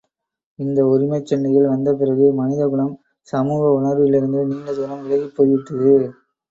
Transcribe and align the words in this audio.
இந்த 0.59 0.79
உரிமைச் 0.91 1.29
சண்டைகள் 1.29 1.67
வந்த 1.67 1.93
பிறகு 1.99 2.25
மனித 2.39 2.67
குலம் 2.67 2.91
சமூக 3.27 3.61
உணர்விலிருந்து 3.77 4.41
நீண்ட 4.49 4.69
தூரம் 4.75 5.05
விலகிப் 5.05 5.35
போய் 5.37 5.53
விட்டது. 5.53 5.95